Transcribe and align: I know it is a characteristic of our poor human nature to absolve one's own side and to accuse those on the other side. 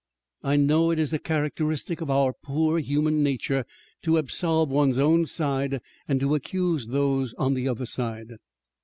I 0.41 0.55
know 0.55 0.89
it 0.89 0.97
is 0.97 1.13
a 1.13 1.19
characteristic 1.19 2.01
of 2.01 2.09
our 2.09 2.33
poor 2.33 2.79
human 2.79 3.21
nature 3.21 3.65
to 4.01 4.17
absolve 4.17 4.67
one's 4.71 4.97
own 4.97 5.27
side 5.27 5.79
and 6.07 6.19
to 6.21 6.33
accuse 6.33 6.87
those 6.87 7.35
on 7.35 7.53
the 7.53 7.67
other 7.67 7.85
side. 7.85 8.37